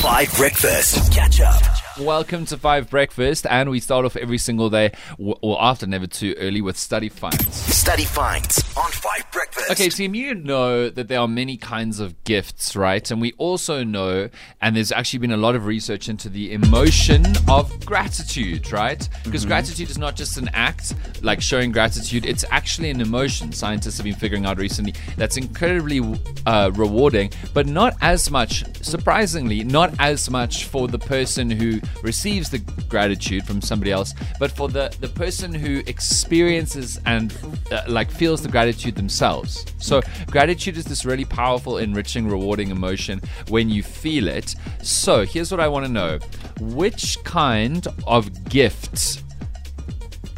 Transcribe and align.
Five 0.00 0.34
Breakfast. 0.34 1.12
Catch 1.12 1.42
up. 1.42 1.62
Welcome 1.98 2.46
to 2.46 2.56
Five 2.56 2.88
Breakfast, 2.88 3.46
and 3.46 3.68
we 3.68 3.80
start 3.80 4.06
off 4.06 4.16
every 4.16 4.38
single 4.38 4.70
day, 4.70 4.92
or 5.18 5.62
after 5.62 5.86
never 5.86 6.06
too 6.06 6.34
early, 6.38 6.62
with 6.62 6.78
study 6.78 7.10
finds. 7.10 7.54
Study 7.54 8.04
finds 8.04 8.59
Five 9.00 9.30
Breakfast. 9.32 9.70
Okay, 9.70 9.88
team, 9.88 10.14
you 10.14 10.34
know 10.34 10.90
that 10.90 11.08
there 11.08 11.20
are 11.20 11.28
many 11.28 11.56
kinds 11.56 12.00
of 12.00 12.22
gifts, 12.24 12.76
right? 12.76 13.10
And 13.10 13.18
we 13.20 13.32
also 13.38 13.82
know, 13.82 14.28
and 14.60 14.76
there's 14.76 14.92
actually 14.92 15.20
been 15.20 15.30
a 15.32 15.38
lot 15.38 15.54
of 15.54 15.64
research 15.64 16.10
into 16.10 16.28
the 16.28 16.52
emotion 16.52 17.24
of 17.48 17.86
gratitude, 17.86 18.70
right? 18.72 19.08
Because 19.24 19.46
gratitude 19.46 19.88
is 19.88 19.96
not 19.96 20.16
just 20.16 20.36
an 20.36 20.50
act, 20.52 20.94
like 21.22 21.40
showing 21.40 21.72
gratitude, 21.72 22.26
it's 22.26 22.44
actually 22.50 22.90
an 22.90 23.00
emotion. 23.00 23.52
Scientists 23.52 23.96
have 23.96 24.04
been 24.04 24.14
figuring 24.14 24.44
out 24.44 24.58
recently 24.58 24.92
that's 25.16 25.38
incredibly 25.38 26.00
uh, 26.44 26.70
rewarding, 26.74 27.30
but 27.54 27.66
not 27.66 27.94
as 28.02 28.30
much, 28.30 28.64
surprisingly, 28.84 29.64
not 29.64 29.94
as 29.98 30.28
much 30.28 30.64
for 30.64 30.88
the 30.88 30.98
person 30.98 31.48
who 31.48 31.80
receives 32.02 32.50
the 32.50 32.58
gratitude 32.88 33.46
from 33.46 33.62
somebody 33.62 33.92
else, 33.92 34.12
but 34.38 34.50
for 34.50 34.68
the, 34.68 34.94
the 35.00 35.08
person 35.08 35.54
who 35.54 35.82
experiences 35.86 37.00
and 37.06 37.34
uh, 37.72 37.82
like 37.88 38.10
feels 38.10 38.42
the 38.42 38.48
gratitude 38.48 38.89
themselves. 38.96 39.66
So, 39.78 40.00
gratitude 40.26 40.76
is 40.76 40.84
this 40.84 41.04
really 41.04 41.24
powerful, 41.24 41.78
enriching, 41.78 42.28
rewarding 42.28 42.70
emotion 42.70 43.20
when 43.48 43.68
you 43.68 43.82
feel 43.82 44.28
it. 44.28 44.54
So, 44.82 45.24
here's 45.24 45.50
what 45.50 45.60
I 45.60 45.68
want 45.68 45.86
to 45.86 45.92
know 45.92 46.18
which 46.60 47.22
kind 47.24 47.86
of 48.06 48.48
gift 48.48 49.22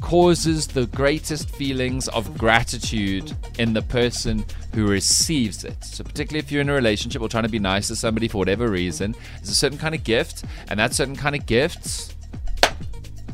causes 0.00 0.66
the 0.66 0.86
greatest 0.86 1.48
feelings 1.50 2.08
of 2.08 2.36
gratitude 2.36 3.34
in 3.58 3.72
the 3.72 3.82
person 3.82 4.44
who 4.74 4.86
receives 4.86 5.64
it. 5.64 5.82
So, 5.82 6.04
particularly 6.04 6.40
if 6.40 6.52
you're 6.52 6.60
in 6.60 6.68
a 6.68 6.74
relationship 6.74 7.22
or 7.22 7.28
trying 7.28 7.44
to 7.44 7.48
be 7.48 7.58
nice 7.58 7.88
to 7.88 7.96
somebody 7.96 8.28
for 8.28 8.38
whatever 8.38 8.68
reason, 8.68 9.14
there's 9.36 9.48
a 9.48 9.54
certain 9.54 9.78
kind 9.78 9.94
of 9.94 10.04
gift, 10.04 10.44
and 10.68 10.78
that 10.78 10.92
certain 10.94 11.16
kind 11.16 11.34
of 11.34 11.46
gift 11.46 12.14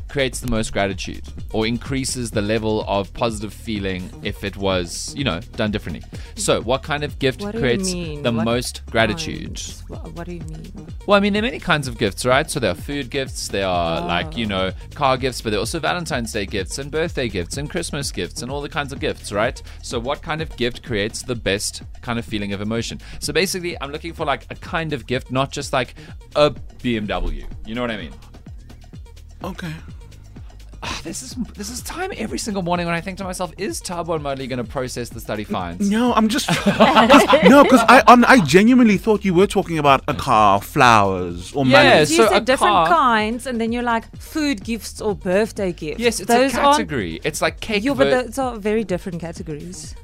creates 0.09 0.39
the 0.39 0.49
most 0.49 0.73
gratitude 0.73 1.23
or 1.51 1.65
increases 1.65 2.31
the 2.31 2.41
level 2.41 2.83
of 2.87 3.13
positive 3.13 3.53
feeling 3.53 4.09
if 4.23 4.43
it 4.43 4.57
was, 4.57 5.13
you 5.15 5.23
know, 5.23 5.39
done 5.55 5.71
differently. 5.71 6.03
So, 6.35 6.61
what 6.61 6.83
kind 6.83 7.03
of 7.03 7.19
gift 7.19 7.41
What 7.41 7.51
do 7.51 7.57
you 7.57 7.61
creates 7.61 7.93
the 7.93 8.31
What 8.31 8.45
most 8.45 8.85
gratitude? 8.87 9.55
kinds? 9.55 9.83
What, 9.87 10.11
what 10.13 10.27
do 10.27 10.33
you 10.33 10.41
mean? 10.41 10.87
Well, 11.05 11.17
I 11.17 11.19
mean, 11.19 11.33
there 11.33 11.41
are 11.41 11.45
many 11.45 11.59
kinds 11.59 11.87
of 11.87 11.97
gifts, 11.97 12.25
right? 12.25 12.49
So 12.49 12.59
there 12.59 12.71
are 12.71 12.75
food 12.75 13.09
gifts, 13.09 13.47
there 13.47 13.67
are 13.67 14.01
ah. 14.01 14.05
like, 14.05 14.35
you 14.35 14.45
know, 14.45 14.71
car 14.95 15.17
gifts, 15.17 15.41
but 15.41 15.51
there 15.51 15.57
are 15.57 15.61
also 15.61 15.79
Valentine's 15.79 16.33
Day 16.33 16.45
gifts 16.45 16.77
and 16.79 16.91
birthday 16.91 17.27
gifts 17.27 17.57
and 17.57 17.69
Christmas 17.69 18.11
gifts 18.11 18.41
and 18.41 18.51
all 18.51 18.61
the 18.61 18.69
kinds 18.69 18.91
of 18.91 18.99
gifts, 18.99 19.31
right? 19.31 19.61
So 19.81 19.99
what 19.99 20.21
kind 20.21 20.41
of 20.41 20.55
gift 20.57 20.83
creates 20.83 21.21
the 21.21 21.35
best 21.35 21.83
kind 22.01 22.19
of 22.19 22.25
feeling 22.25 22.53
of 22.53 22.61
emotion? 22.61 22.99
So 23.19 23.33
basically, 23.33 23.79
I'm 23.81 23.91
looking 23.91 24.13
for 24.13 24.25
like 24.25 24.45
a 24.49 24.55
kind 24.55 24.93
of 24.93 25.05
gift, 25.05 25.31
not 25.31 25.51
just 25.51 25.73
like 25.73 25.95
a 26.35 26.51
BMW. 26.51 27.45
You 27.65 27.75
know 27.75 27.81
what 27.81 27.91
I 27.91 27.97
mean? 27.97 28.13
Okay. 29.43 29.73
This 31.03 31.23
is 31.23 31.35
this 31.55 31.69
is 31.69 31.81
time 31.81 32.11
every 32.17 32.37
single 32.39 32.61
morning 32.63 32.85
when 32.85 32.95
I 32.95 33.01
think 33.01 33.17
to 33.17 33.23
myself, 33.23 33.51
is 33.57 33.81
Tabo 33.81 34.15
and 34.15 34.23
Mudley 34.23 34.47
going 34.47 34.63
to 34.63 34.69
process 34.69 35.09
the 35.09 35.19
study 35.19 35.43
finds? 35.43 35.89
No, 35.89 36.13
I'm 36.13 36.27
just 36.29 36.47
'cause- 36.49 37.43
no, 37.49 37.63
because 37.63 37.81
I 37.87 37.99
um, 38.07 38.23
I 38.27 38.39
genuinely 38.41 38.97
thought 38.97 39.25
you 39.25 39.33
were 39.33 39.47
talking 39.47 39.77
about 39.77 40.03
a 40.07 40.13
car, 40.13 40.61
flowers, 40.61 41.53
or 41.53 41.65
money. 41.65 41.73
Yes. 41.83 42.11
You 42.11 42.17
So 42.17 42.25
a 42.25 42.29
said 42.29 42.45
different 42.45 42.73
car- 42.73 42.87
kinds, 42.87 43.45
and 43.47 43.59
then 43.59 43.71
you're 43.73 43.83
like 43.83 44.05
food 44.17 44.63
gifts 44.63 45.01
or 45.01 45.15
birthday 45.15 45.71
gifts. 45.73 45.99
Yes, 45.99 46.19
it's 46.19 46.27
Those 46.27 46.53
a 46.53 46.59
aren't- 46.61 46.75
category. 46.77 47.19
It's 47.23 47.41
like 47.41 47.59
cake. 47.59 47.83
Yeah, 47.83 47.93
but 47.93 48.07
ver- 48.07 48.23
those 48.23 48.37
are 48.37 48.57
very 48.57 48.83
different 48.83 49.19
categories. 49.19 49.95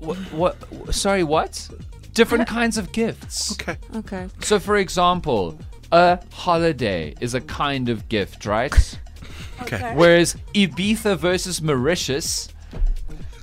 what, 0.00 0.16
what? 0.32 0.94
Sorry, 0.94 1.24
what? 1.24 1.68
Different 2.14 2.46
kinds 2.48 2.78
of 2.78 2.92
gifts. 2.92 3.52
Okay. 3.52 3.76
Okay. 3.96 4.28
So, 4.40 4.58
for 4.58 4.76
example, 4.76 5.58
a 5.92 6.18
holiday 6.32 7.14
is 7.20 7.34
a 7.34 7.40
kind 7.40 7.88
of 7.88 8.08
gift, 8.08 8.46
right? 8.46 8.98
Okay. 9.62 9.92
Whereas 9.94 10.36
Ibiza 10.54 11.16
versus 11.16 11.60
Mauritius. 11.60 12.48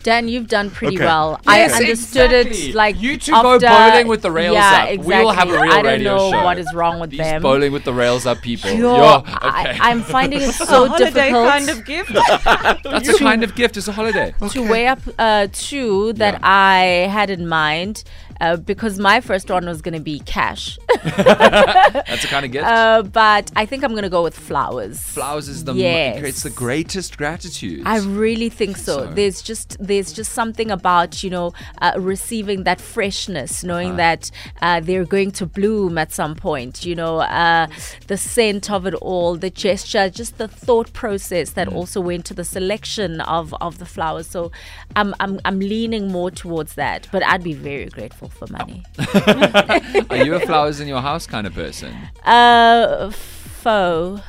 Dan, 0.07 0.29
you've 0.29 0.47
done 0.47 0.69
pretty 0.71 0.95
Okay. 0.95 1.03
well. 1.05 1.37
Yes, 1.45 1.73
I 1.73 1.79
understood 1.79 2.31
exactly. 2.31 2.69
it 2.69 2.75
like 2.75 3.01
You 3.01 3.17
two 3.17 3.33
go 3.33 3.55
after- 3.55 3.67
bowling 3.67 4.07
with 4.07 4.21
the 4.21 4.31
rails 4.31 4.53
yeah, 4.55 4.83
up. 4.83 4.89
Exactly. 4.91 5.17
We'll 5.25 5.31
have 5.31 5.49
a 5.49 5.59
real 5.61 5.73
I 5.73 5.81
don't 5.81 6.01
know 6.01 6.31
show. 6.31 6.43
what 6.45 6.57
is 6.57 6.73
wrong 6.73 7.01
with 7.01 7.09
These 7.09 7.19
them. 7.19 7.41
bowling 7.41 7.73
with 7.73 7.83
the 7.83 7.91
rails 7.91 8.25
up 8.25 8.39
people. 8.41 8.71
Yo, 8.71 8.95
Yeah, 8.95 9.21
I, 9.25 9.69
okay. 9.71 9.79
I'm 9.81 10.01
finding 10.03 10.39
it 10.43 10.53
so 10.53 10.87
holiday 10.87 11.11
difficult 11.11 11.47
kind 11.49 11.69
of 11.69 11.83
gift. 11.83 12.13
That's 12.85 13.09
a 13.09 13.17
kind 13.19 13.43
of 13.43 13.53
gift. 13.55 13.75
It's 13.75 13.89
a 13.89 13.91
holiday. 13.91 14.33
to 14.51 14.61
weigh 14.71 14.87
up 14.87 14.99
uh, 15.19 15.47
two 15.51 16.13
that 16.13 16.35
Yeah. 16.35 16.39
I 16.41 16.79
had 17.11 17.29
in 17.29 17.45
mind 17.45 18.05
uh, 18.39 18.55
because 18.55 18.99
my 18.99 19.19
first 19.19 19.49
one 19.49 19.65
was 19.65 19.81
going 19.81 19.95
to 19.95 19.99
be 19.99 20.19
cash, 20.19 20.77
That's 21.03 22.23
a 22.23 22.27
kind 22.27 22.45
of 22.45 22.51
gift. 22.51 22.65
uh, 22.67 23.01
but 23.03 23.51
I 23.55 23.65
think 23.65 23.83
I'm 23.83 23.91
going 23.91 24.03
to 24.03 24.15
go 24.17 24.21
with 24.23 24.37
flowers. 24.37 25.01
Flowers 25.01 25.47
is 25.49 25.63
the 25.65 25.73
yes. 25.73 26.15
it 26.15 26.19
creates 26.19 26.43
the 26.43 26.51
greatest 26.51 27.17
gratitude. 27.17 27.81
I 27.85 27.97
really 27.97 28.49
think 28.49 28.77
so. 28.77 29.05
so. 29.05 29.05
There's 29.11 29.41
just 29.41 29.75
there's 29.79 29.96
just 30.05 30.31
something 30.33 30.69
about 30.71 31.23
you 31.23 31.29
know 31.29 31.53
uh, 31.81 31.93
receiving 31.97 32.63
that 32.63 32.79
freshness, 32.81 33.63
knowing 33.63 33.89
Uh-huh. 33.89 33.97
that 33.97 34.31
uh, 34.61 34.79
they're 34.79 35.05
going 35.05 35.31
to 35.31 35.45
bloom 35.45 35.97
at 35.97 36.11
some 36.13 36.35
point. 36.35 36.85
You 36.85 36.95
know, 36.95 37.19
uh, 37.19 37.67
the 38.07 38.17
scent 38.17 38.69
of 38.71 38.85
it 38.85 38.93
all, 38.95 39.35
the 39.37 39.49
gesture, 39.49 40.09
just 40.09 40.37
the 40.37 40.47
thought 40.47 40.91
process 40.93 41.51
that 41.51 41.67
Mm. 41.67 41.75
also 41.75 41.99
went 42.01 42.25
to 42.25 42.33
the 42.33 42.43
selection 42.43 43.21
of 43.21 43.53
of 43.61 43.77
the 43.79 43.85
flowers. 43.85 44.27
So 44.27 44.51
I'm 44.95 45.13
I'm 45.19 45.39
I'm 45.45 45.59
leaning 45.59 46.11
more 46.11 46.31
towards 46.31 46.75
that, 46.75 47.07
but 47.11 47.21
I'd 47.25 47.43
be 47.43 47.53
very 47.53 47.85
grateful 47.97 48.29
for 48.29 48.47
money. 48.51 48.83
Are 50.09 50.17
you 50.25 50.35
a 50.35 50.39
flowers 50.39 50.79
in 50.79 50.87
your 50.87 51.01
house 51.01 51.25
kind 51.27 51.45
of 51.47 51.53
person? 51.53 51.93
Uh, 52.23 53.11
faux, 53.11 54.21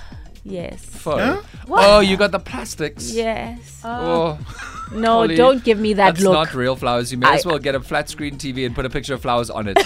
yes, 0.44 0.84
Faux. 0.84 1.44
Oh, 1.70 2.00
you 2.00 2.16
got 2.16 2.32
the 2.32 2.38
plastics. 2.40 3.12
yes. 3.12 3.80
Oh. 3.84 4.38
No, 4.93 5.19
Ollie, 5.21 5.37
don't 5.37 5.62
give 5.65 5.78
me 5.78 5.93
that 5.94 6.12
That's 6.15 6.25
look. 6.25 6.32
not 6.32 6.54
real 6.54 6.76
flowers. 6.76 7.10
You 7.12 7.19
may 7.19 7.28
as 7.34 7.44
well 7.47 7.59
get 7.59 7.75
a 7.75 7.81
flat 7.81 8.09
screen 8.09 8.37
TV 8.37 8.65
and 8.66 8.75
put 8.75 8.84
a 8.87 8.91
picture 8.91 9.15
of 9.15 9.22
flowers 9.22 9.50
on 9.50 9.69
it. 9.69 9.76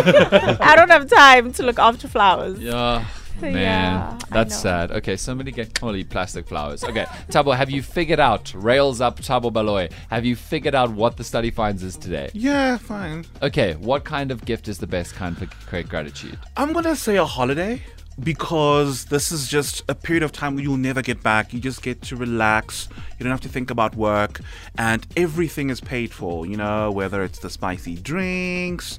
I 0.00 0.74
don't 0.76 0.90
have 0.90 1.08
time 1.08 1.52
to 1.54 1.62
look 1.62 1.78
after 1.78 2.08
flowers. 2.08 2.58
yeah. 2.60 3.04
Man, 3.40 3.52
Yeah, 3.54 4.18
I 4.20 4.34
that's 4.34 4.52
know. 4.64 4.70
sad. 4.70 4.90
Okay, 4.90 5.16
somebody 5.16 5.52
get 5.52 5.80
Ollie 5.80 6.02
plastic 6.02 6.48
flowers. 6.48 6.82
Okay, 6.82 7.04
Tabo, 7.30 7.56
have 7.56 7.70
you 7.70 7.82
figured 7.84 8.18
out 8.18 8.52
rails 8.52 9.00
up 9.00 9.20
Tabo 9.20 9.52
Baloy? 9.52 9.90
Have 10.10 10.24
you 10.24 10.34
figured 10.34 10.74
out 10.74 10.90
what 10.90 11.16
the 11.16 11.22
study 11.22 11.52
finds 11.52 11.84
is 11.84 11.96
today? 11.96 12.30
Yeah, 12.34 12.78
fine. 12.78 13.24
Okay, 13.40 13.74
what 13.74 14.02
kind 14.04 14.32
of 14.32 14.44
gift 14.44 14.66
is 14.66 14.78
the 14.78 14.88
best 14.88 15.14
kind 15.14 15.38
for 15.38 15.46
create 15.68 15.88
gratitude? 15.88 16.36
I'm 16.56 16.72
gonna 16.72 16.96
say 16.96 17.16
a 17.16 17.24
holiday 17.24 17.80
because 18.22 19.06
this 19.06 19.30
is 19.30 19.48
just 19.48 19.82
a 19.88 19.94
period 19.94 20.22
of 20.22 20.32
time 20.32 20.54
where 20.54 20.64
you'll 20.64 20.76
never 20.76 21.02
get 21.02 21.22
back. 21.22 21.52
You 21.52 21.60
just 21.60 21.82
get 21.82 22.02
to 22.02 22.16
relax. 22.16 22.88
You 23.18 23.24
don't 23.24 23.30
have 23.30 23.40
to 23.42 23.48
think 23.48 23.70
about 23.70 23.96
work, 23.96 24.40
and 24.76 25.06
everything 25.16 25.70
is 25.70 25.80
paid 25.80 26.12
for. 26.12 26.46
You 26.46 26.56
know, 26.56 26.90
whether 26.90 27.22
it's 27.22 27.38
the 27.38 27.50
spicy 27.50 27.96
drinks, 27.96 28.96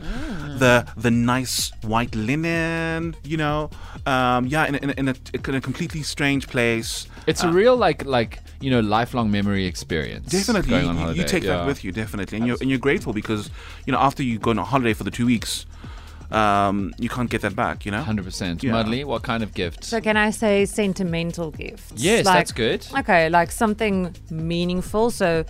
the 0.58 0.88
the 0.98 1.12
nice 1.12 1.72
white 1.84 2.16
linen. 2.16 3.16
You 3.24 3.38
know, 3.38 3.70
um, 4.06 4.46
yeah, 4.48 4.66
in, 4.68 4.76
a- 4.76 4.80
in, 4.80 4.90
a, 4.90 4.94
in, 4.94 5.08
a, 5.10 5.16
in 5.50 5.56
a 5.56 5.62
completely 5.62 6.02
strange 6.04 6.48
place. 6.48 7.08
It's 7.28 7.44
a 7.44 7.52
real 7.52 7.78
like 7.78 8.06
like 8.06 8.40
you 8.60 8.72
know 8.72 8.80
lifelong 8.80 9.32
memory 9.32 9.66
experience. 9.66 10.32
Definitely, 10.32 10.76
you, 10.76 10.82
you- 10.82 10.94
holiday. 10.94 11.20
you 11.20 11.26
take 11.26 11.44
yeah. 11.44 11.58
that 11.58 11.68
with 11.68 11.84
you, 11.84 11.92
definitely, 11.92 12.38
and 12.38 12.48
you're 12.48 12.58
and 12.62 12.70
you're 12.70 12.80
grateful 12.80 13.14
because 13.14 13.50
you 13.86 13.94
know 13.94 14.00
after 14.00 14.24
you 14.24 14.40
go 14.40 14.52
on 14.52 14.58
a 14.60 14.64
holiday 14.64 14.94
for 14.94 15.04
the 15.04 15.12
two 15.12 15.26
weeks, 15.26 15.66
um, 16.32 16.94
you 17.00 17.10
can't 17.10 17.30
get 17.30 17.42
that 17.42 17.56
back. 17.56 17.86
You 17.86 17.92
know, 17.92 18.02
Hundred 18.02 18.26
percent. 18.26 18.64
Yeah. 18.64 18.72
Mudley, 18.74 19.04
what 19.04 19.24
kind 19.24 19.44
of 19.44 19.54
gift? 19.54 19.84
So 19.84 20.00
can 20.02 20.18
I 20.18 20.30
say 20.32 20.66
sentimental 20.66 21.52
gifts? 21.52 21.92
yes, 21.96 22.26
Like- 22.26 22.36
that's 22.38 22.52
good. 22.52 22.86
Okay, 23.00 23.30
like 23.30 23.52
something 23.52 24.16
meaningful. 24.30 25.12
So, 25.12 25.46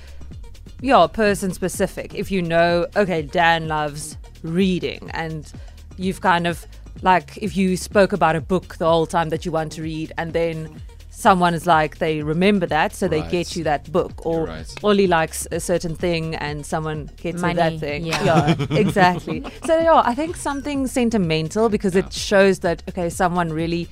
yeah, 0.81 1.07
person 1.07 1.53
specific. 1.53 2.13
If 2.15 2.31
you 2.31 2.41
know, 2.41 2.87
okay, 2.95 3.21
Dan 3.21 3.67
loves 3.67 4.17
reading, 4.43 5.09
and 5.13 5.51
you've 5.97 6.21
kind 6.21 6.47
of 6.47 6.65
like 7.01 7.37
if 7.41 7.55
you 7.57 7.77
spoke 7.77 8.13
about 8.13 8.35
a 8.35 8.41
book 8.41 8.75
the 8.77 8.85
whole 8.85 9.05
time 9.05 9.29
that 9.29 9.45
you 9.45 9.51
want 9.51 9.71
to 9.73 9.81
read, 9.81 10.11
and 10.17 10.31
then 10.33 10.81
someone 11.19 11.53
is 11.53 11.67
like 11.67 11.97
they 11.97 12.23
remember 12.23 12.65
that, 12.65 12.93
so 12.93 13.07
they 13.07 13.21
get 13.29 13.55
you 13.55 13.63
that 13.65 13.91
book, 13.91 14.25
or 14.25 14.45
right. 14.45 14.73
Ollie 14.83 15.07
likes 15.07 15.47
a 15.51 15.59
certain 15.59 15.95
thing, 15.95 16.35
and 16.35 16.65
someone 16.65 17.09
gets 17.17 17.35
you 17.35 17.41
Money, 17.41 17.55
that 17.55 17.79
thing. 17.79 18.05
yeah. 18.05 18.55
exactly. 18.71 19.43
So 19.65 19.77
yeah, 19.77 20.01
I 20.05 20.15
think 20.15 20.37
something 20.37 20.87
sentimental 20.87 21.67
because 21.69 21.95
it 21.95 22.13
shows 22.13 22.59
that 22.59 22.83
okay, 22.89 23.09
someone 23.09 23.51
really 23.51 23.89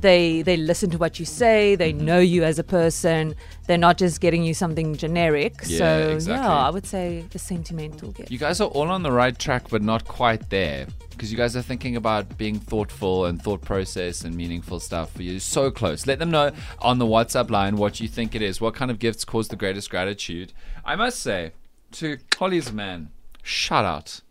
they 0.00 0.42
they 0.42 0.56
listen 0.56 0.90
to 0.90 0.98
what 0.98 1.18
you 1.18 1.24
say 1.26 1.74
they 1.76 1.92
Mm-hmm. 1.92 2.04
know 2.04 2.18
you 2.18 2.44
as 2.44 2.58
a 2.58 2.64
person 2.64 3.34
they're 3.66 3.78
not 3.78 3.98
just 3.98 4.20
getting 4.20 4.42
you 4.44 4.54
something 4.54 4.94
generic 4.96 5.54
Yeah, 5.66 5.78
so 5.78 6.08
exactly. 6.10 6.46
yeah 6.48 6.66
i 6.68 6.70
would 6.70 6.86
say 6.86 7.24
a 7.34 7.38
sentimental 7.38 8.10
gift 8.12 8.30
You 8.30 8.38
guys 8.38 8.60
are 8.60 8.68
all 8.68 8.88
on 8.90 9.02
the 9.02 9.12
right 9.12 9.36
track, 9.38 9.64
but 9.70 9.82
not 9.82 10.04
quite 10.06 10.50
there. 10.50 10.86
Because 11.10 11.30
you 11.30 11.36
guys 11.36 11.54
are 11.54 11.60
thinking 11.62 11.96
about 11.96 12.38
being 12.38 12.58
thoughtful 12.58 13.26
and 13.26 13.42
thought 13.42 13.60
process 13.60 14.24
and 14.24 14.34
meaningful 14.34 14.80
stuff. 14.80 15.12
For 15.12 15.22
You're 15.22 15.38
so 15.40 15.70
close. 15.70 16.06
Let 16.06 16.18
them 16.18 16.30
know 16.30 16.50
on 16.78 16.98
the 16.98 17.04
WhatsApp 17.04 17.50
line 17.50 17.76
what 17.76 18.00
you 18.00 18.08
think 18.08 18.34
it 18.34 18.40
is. 18.40 18.58
What 18.58 18.74
kind 18.74 18.90
of 18.90 18.98
gifts 18.98 19.24
cause 19.26 19.48
the 19.48 19.56
greatest 19.56 19.90
gratitude? 19.90 20.54
I 20.82 20.96
must 20.96 21.20
say, 21.20 21.52
to 21.92 22.16
Holly's 22.38 22.72
man, 22.72 23.10
shout 23.42 23.84
out. 23.84 24.22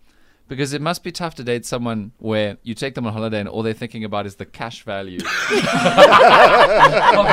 Because 0.50 0.74
it 0.74 0.81
must 0.81 1.04
be 1.04 1.12
tough 1.12 1.36
to 1.36 1.44
date 1.44 1.66
someone 1.66 2.12
where 2.18 2.57
you 2.63 2.74
take 2.74 2.96
them 2.96 3.06
on 3.07 3.13
holiday 3.13 3.40
and 3.40 3.48
all 3.48 3.63
they're 3.63 3.72
thinking 3.74 4.04
about 4.04 4.25
is 4.25 4.36
the 4.36 4.46
cash 4.46 4.84
value 4.84 5.19
of 5.24 5.50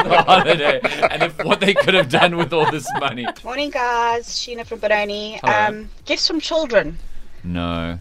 the 0.06 0.22
holiday 0.24 0.78
and 1.10 1.22
if 1.22 1.42
what 1.44 1.58
they 1.60 1.74
could 1.74 1.94
have 1.94 2.10
done 2.10 2.36
with 2.36 2.52
all 2.52 2.70
this 2.70 2.86
money. 3.00 3.26
Morning, 3.42 3.70
guys. 3.70 4.28
Sheena 4.28 4.64
from 4.64 4.78
Benoni. 4.80 5.42
Um, 5.42 5.88
gifts 6.04 6.28
from 6.28 6.40
children. 6.40 6.98
No. 7.42 7.98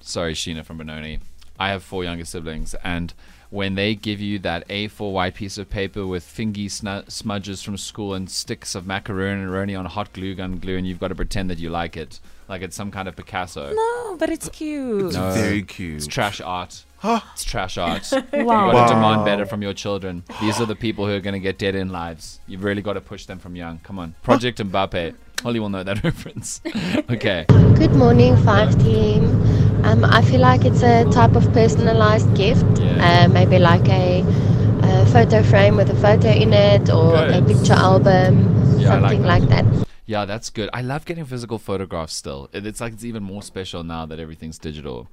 Sorry, 0.00 0.34
Sheena 0.34 0.64
from 0.64 0.78
Benoni. 0.78 1.20
I 1.58 1.70
have 1.70 1.82
four 1.82 2.04
younger 2.04 2.24
siblings, 2.24 2.74
and 2.84 3.12
when 3.50 3.74
they 3.76 3.94
give 3.94 4.20
you 4.20 4.38
that 4.40 4.66
A4 4.68 5.12
white 5.12 5.34
piece 5.34 5.56
of 5.58 5.70
paper 5.70 6.06
with 6.06 6.22
fingy 6.22 6.68
snu- 6.68 7.10
smudges 7.10 7.62
from 7.62 7.76
school 7.78 8.12
and 8.14 8.30
sticks 8.30 8.74
of 8.74 8.86
macaroni 8.86 9.74
on 9.74 9.86
hot 9.86 10.12
glue 10.12 10.34
gun 10.34 10.58
glue, 10.58 10.76
and 10.76 10.86
you've 10.86 11.00
got 11.00 11.08
to 11.08 11.14
pretend 11.14 11.48
that 11.50 11.58
you 11.58 11.70
like 11.70 11.96
it, 11.96 12.20
like 12.48 12.60
it's 12.62 12.76
some 12.76 12.90
kind 12.90 13.08
of 13.08 13.16
Picasso. 13.16 13.72
No, 13.72 14.16
but 14.18 14.28
it's 14.30 14.48
cute. 14.50 15.06
It's 15.06 15.14
No. 15.16 15.30
very 15.32 15.62
cute. 15.62 15.96
It's 15.96 16.06
trash 16.06 16.40
art. 16.40 16.84
It's 17.04 17.44
trash 17.44 17.78
art. 17.78 18.08
Wow. 18.12 18.18
You've 18.32 18.46
got 18.72 18.88
to 18.88 18.94
demand 18.94 19.24
better 19.24 19.46
from 19.46 19.62
your 19.62 19.72
children. 19.72 20.24
These 20.40 20.60
are 20.60 20.66
the 20.66 20.74
people 20.74 21.06
who 21.06 21.12
are 21.14 21.20
going 21.20 21.34
to 21.34 21.38
get 21.40 21.56
dead 21.56 21.74
in 21.76 21.90
lives. 21.90 22.40
You've 22.48 22.64
really 22.64 22.82
got 22.82 22.94
to 22.94 23.00
push 23.00 23.24
them 23.26 23.38
from 23.38 23.54
young. 23.54 23.78
Come 23.84 23.98
on. 24.00 24.14
Project 24.22 24.58
Mbappe. 24.58 25.14
Holly 25.42 25.60
will 25.60 25.68
know 25.68 25.84
that 25.84 26.02
reference. 26.04 26.60
okay. 27.10 27.44
Good 27.48 27.92
morning, 27.94 28.36
Five 28.38 28.76
Team. 28.82 29.22
Um, 29.84 30.04
I 30.04 30.22
feel 30.22 30.40
like 30.40 30.64
it's 30.64 30.82
a 30.82 31.04
type 31.10 31.34
of 31.36 31.50
personalized 31.52 32.34
gift, 32.34 32.64
Yeah. 32.78 33.24
uh, 33.26 33.28
maybe 33.28 33.58
like 33.58 33.88
a, 33.88 34.22
a 34.82 35.06
photo 35.06 35.42
frame 35.42 35.76
with 35.76 35.88
a 35.90 35.94
photo 35.96 36.28
in 36.28 36.52
it 36.52 36.90
or 36.90 37.14
a 37.16 37.40
picture 37.42 37.74
album, 37.74 38.54
Yeah, 38.78 38.98
like 38.98 39.00
something 39.12 39.22
that. 39.22 39.28
like 39.28 39.48
that. 39.48 39.86
Yeah, 40.06 40.24
that's 40.24 40.50
good. 40.50 40.68
I 40.72 40.82
love 40.82 41.04
getting 41.04 41.24
physical 41.26 41.58
photographs 41.58 42.14
still. 42.14 42.48
It's 42.52 42.80
like 42.80 42.92
it's 42.94 43.04
even 43.04 43.22
more 43.22 43.42
special 43.42 43.84
now 43.84 44.06
that 44.06 44.18
everything's 44.18 44.58
digital. 44.58 45.08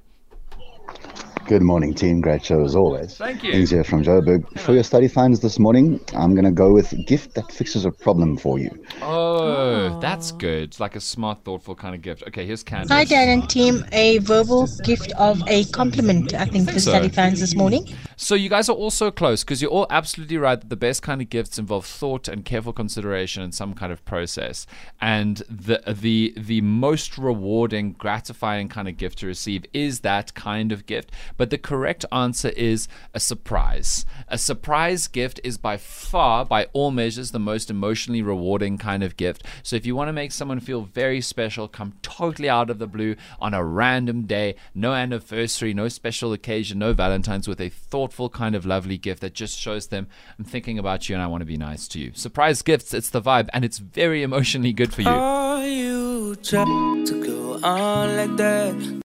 Good 1.48 1.62
morning, 1.62 1.94
team. 1.94 2.20
Great 2.20 2.44
show 2.44 2.64
as 2.64 2.74
always. 2.74 3.16
Thank 3.16 3.44
you. 3.44 3.52
Things 3.52 3.70
here 3.70 3.84
from 3.84 4.02
Joburg. 4.02 4.58
For 4.58 4.72
your 4.72 4.82
study 4.82 5.06
finds 5.06 5.38
this 5.38 5.60
morning, 5.60 6.00
I'm 6.12 6.34
going 6.34 6.44
to 6.44 6.50
go 6.50 6.72
with 6.72 6.92
gift 7.06 7.36
that 7.36 7.52
fixes 7.52 7.84
a 7.84 7.92
problem 7.92 8.36
for 8.36 8.58
you. 8.58 8.70
Oh, 9.00 9.36
oh. 9.38 10.00
that's 10.00 10.32
good. 10.32 10.64
It's 10.64 10.80
like 10.80 10.96
a 10.96 11.00
smart, 11.00 11.44
thoughtful 11.44 11.76
kind 11.76 11.94
of 11.94 12.02
gift. 12.02 12.24
Okay, 12.26 12.44
here's 12.44 12.64
Candace. 12.64 12.90
Hi, 12.90 13.04
Dan 13.04 13.28
and 13.28 13.48
team. 13.48 13.84
A 13.92 14.18
verbal 14.18 14.66
gift 14.82 15.12
of 15.12 15.40
a 15.46 15.64
compliment, 15.66 16.34
I 16.34 16.46
think, 16.46 16.68
for 16.68 16.80
so. 16.80 16.90
study 16.90 17.10
fans 17.10 17.38
this 17.38 17.54
morning. 17.54 17.86
So 18.18 18.34
you 18.34 18.48
guys 18.48 18.70
are 18.70 18.72
all 18.72 18.90
so 18.90 19.10
close 19.10 19.44
because 19.44 19.60
you're 19.60 19.70
all 19.70 19.86
absolutely 19.90 20.38
right 20.38 20.58
that 20.58 20.70
the 20.70 20.74
best 20.76 21.02
kind 21.02 21.20
of 21.20 21.28
gifts 21.28 21.58
involve 21.58 21.84
thought 21.84 22.28
and 22.28 22.46
careful 22.46 22.72
consideration 22.72 23.42
and 23.42 23.54
some 23.54 23.74
kind 23.74 23.92
of 23.92 24.02
process. 24.06 24.66
And 25.02 25.42
the 25.50 25.82
the 25.86 26.32
the 26.34 26.62
most 26.62 27.18
rewarding, 27.18 27.92
gratifying 27.92 28.70
kind 28.70 28.88
of 28.88 28.96
gift 28.96 29.18
to 29.18 29.26
receive 29.26 29.66
is 29.74 30.00
that 30.00 30.32
kind 30.32 30.72
of 30.72 30.86
gift. 30.86 31.12
But 31.36 31.50
the 31.50 31.58
correct 31.58 32.06
answer 32.10 32.48
is 32.48 32.88
a 33.12 33.20
surprise. 33.20 34.06
A 34.28 34.38
surprise 34.38 35.08
gift 35.08 35.38
is 35.44 35.58
by 35.58 35.76
far, 35.76 36.46
by 36.46 36.68
all 36.72 36.90
measures, 36.92 37.32
the 37.32 37.38
most 37.38 37.68
emotionally 37.68 38.22
rewarding 38.22 38.78
kind 38.78 39.02
of 39.02 39.18
gift. 39.18 39.44
So 39.62 39.76
if 39.76 39.84
you 39.84 39.94
want 39.94 40.08
to 40.08 40.14
make 40.14 40.32
someone 40.32 40.60
feel 40.60 40.80
very 40.80 41.20
special, 41.20 41.68
come 41.68 41.92
totally 42.00 42.48
out 42.48 42.70
of 42.70 42.78
the 42.78 42.86
blue 42.86 43.16
on 43.40 43.52
a 43.52 43.62
random 43.62 44.22
day, 44.22 44.54
no 44.74 44.94
anniversary, 44.94 45.74
no 45.74 45.88
special 45.88 46.32
occasion, 46.32 46.78
no 46.78 46.94
Valentine's, 46.94 47.46
with 47.46 47.60
a 47.60 47.68
thoughtful 48.06 48.28
kind 48.28 48.54
of 48.54 48.64
lovely 48.64 48.96
gift 48.96 49.20
that 49.20 49.34
just 49.34 49.58
shows 49.58 49.88
them 49.88 50.06
I'm 50.38 50.44
thinking 50.44 50.78
about 50.78 51.08
you 51.08 51.16
and 51.16 51.22
I 51.22 51.26
want 51.26 51.40
to 51.40 51.44
be 51.44 51.56
nice 51.56 51.88
to 51.88 51.98
you. 51.98 52.12
Surprise 52.14 52.62
gifts, 52.62 52.94
it's 52.94 53.10
the 53.10 53.20
vibe, 53.20 53.48
and 53.52 53.64
it's 53.64 53.78
very 53.78 54.22
emotionally 54.22 54.72
good 54.72 54.94
for 54.94 55.02
you. 55.02 55.08
Are 55.08 55.66
you 55.66 56.36
to 56.36 57.24
go 57.26 57.58
on 57.66 58.16
like 58.16 58.36
that? 58.36 59.02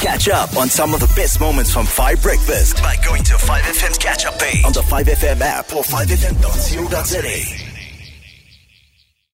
Catch 0.00 0.28
up 0.28 0.56
on 0.56 0.68
some 0.68 0.94
of 0.94 1.00
the 1.00 1.12
best 1.14 1.38
moments 1.38 1.70
from 1.70 1.84
5 1.84 2.22
Breakfast 2.22 2.76
by 2.78 2.96
going 3.04 3.22
to 3.24 3.34
5FM's 3.34 3.98
catch 3.98 4.24
up 4.24 4.38
page 4.38 4.64
on 4.64 4.72
the 4.72 4.80
5FM 4.80 5.42
app 5.42 5.74
or 5.74 5.82
5FM.co.za. 5.82 7.63